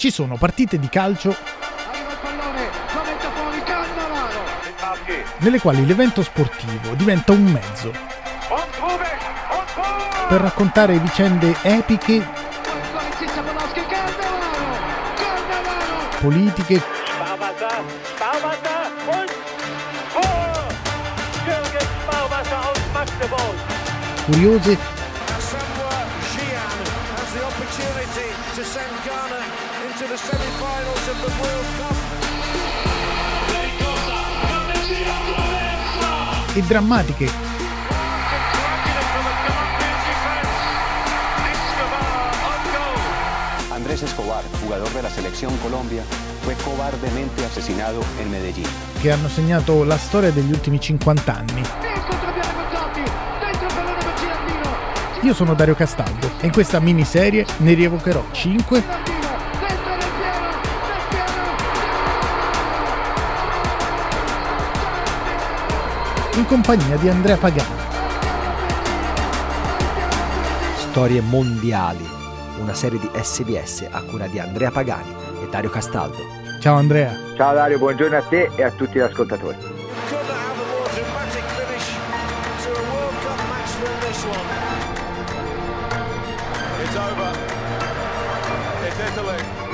Ci 0.00 0.10
sono 0.10 0.36
partite 0.38 0.78
di 0.78 0.88
calcio 0.88 1.36
nelle 5.40 5.60
quali 5.60 5.84
l'evento 5.84 6.22
sportivo 6.22 6.94
diventa 6.94 7.32
un 7.32 7.44
mezzo 7.44 7.92
per 10.26 10.40
raccontare 10.40 10.98
vicende 10.98 11.54
epiche, 11.60 12.26
politiche, 16.18 16.82
Bauwasser, 17.28 17.84
opportunity 27.80 28.28
to 28.54 28.64
send 28.64 28.92
Ghana 29.04 29.42
into 29.86 30.06
the 30.08 30.16
semi-finals 30.16 31.08
of 31.08 31.16
the 31.22 31.30
World 31.40 31.66
Cup. 31.78 31.96
e 36.56 36.62
drammatiche. 36.62 37.30
Andrés 43.72 44.02
Escobar, 44.02 44.42
jugador 44.62 44.90
de 44.90 45.02
la 45.02 45.10
selección 45.10 45.56
Colombia, 45.58 46.02
fue 46.42 46.54
cobardemente 46.56 47.44
asesinado 47.44 48.00
en 48.20 48.30
Medellín. 48.30 48.66
che 49.00 49.12
hanno 49.12 49.28
segnato 49.28 49.84
la 49.84 49.96
storia 49.96 50.30
degli 50.32 50.50
ultimi 50.50 50.80
50 50.80 51.34
anni. 51.34 51.89
Io 55.22 55.34
sono 55.34 55.52
Dario 55.52 55.74
Castaldo 55.74 56.30
e 56.40 56.46
in 56.46 56.52
questa 56.52 56.80
miniserie 56.80 57.44
ne 57.58 57.74
rievocherò 57.74 58.24
5 58.30 58.80
Girardino. 58.80 59.28
Dentro 59.60 59.90
nel 59.90 60.10
pieno. 60.16 60.48
Nel 60.88 61.04
pieno. 61.10 61.30
in 66.36 66.46
compagnia 66.46 66.96
di 66.96 67.10
Andrea 67.10 67.36
Pagani. 67.36 67.78
Storie 70.76 71.20
mondiali, 71.20 72.08
una 72.58 72.72
serie 72.72 72.98
di 72.98 73.10
SBS 73.12 73.88
a 73.90 74.00
cura 74.02 74.26
di 74.26 74.38
Andrea 74.38 74.70
Pagani 74.70 75.14
e 75.42 75.48
Dario 75.50 75.68
Castaldo. 75.68 76.16
Ciao 76.60 76.76
Andrea. 76.76 77.14
Ciao 77.36 77.52
Dario, 77.52 77.76
buongiorno 77.76 78.16
a 78.16 78.22
te 78.22 78.50
e 78.56 78.62
a 78.62 78.70
tutti 78.70 78.94
gli 78.94 79.00
ascoltatori. 79.00 79.56
Couldn't 79.58 80.30
have 80.30 80.48
a 80.48 80.56
more 80.56 80.80
dramatic 80.94 81.44
finish 81.44 81.92
to 82.64 82.70
a 82.70 82.82
World 82.90 83.14
Cup 83.22 83.36
match 83.48 83.72
than 83.82 84.00
this 84.00 84.24
one. 84.24 84.69
intellect. 89.10 89.69